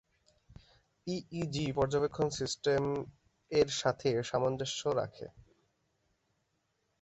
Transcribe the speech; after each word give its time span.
EEG 1.07 1.65
পর্যবেক্ষন 1.77 2.27
system 2.39 2.83
এর 3.51 3.69
সাথে 3.81 4.09
সামঞ্জস্য 4.23 4.81
রাখে। 4.99 5.25